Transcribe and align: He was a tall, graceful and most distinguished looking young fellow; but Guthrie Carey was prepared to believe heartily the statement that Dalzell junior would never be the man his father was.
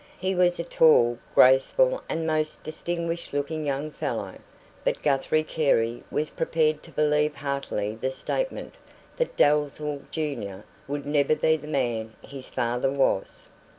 He 0.17 0.33
was 0.33 0.57
a 0.57 0.63
tall, 0.63 1.19
graceful 1.35 2.01
and 2.09 2.25
most 2.25 2.63
distinguished 2.63 3.33
looking 3.33 3.67
young 3.67 3.91
fellow; 3.91 4.33
but 4.83 5.03
Guthrie 5.03 5.43
Carey 5.43 6.01
was 6.09 6.31
prepared 6.31 6.81
to 6.81 6.91
believe 6.91 7.35
heartily 7.35 7.93
the 8.01 8.09
statement 8.11 8.73
that 9.17 9.37
Dalzell 9.37 10.01
junior 10.09 10.65
would 10.87 11.05
never 11.05 11.35
be 11.35 11.55
the 11.55 11.67
man 11.67 12.15
his 12.27 12.47
father 12.47 12.91
was. 12.91 13.49